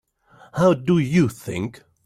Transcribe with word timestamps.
How 0.55 0.73
do 0.73 0.97
you 0.97 1.29
think? 1.29 1.83